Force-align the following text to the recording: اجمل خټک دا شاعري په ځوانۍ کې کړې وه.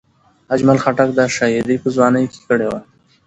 اجمل 0.53 0.77
خټک 0.83 1.09
دا 1.17 1.25
شاعري 1.35 1.75
په 1.83 1.87
ځوانۍ 1.95 2.25
کې 2.31 2.39
کړې 2.47 2.67
وه. 2.71 2.79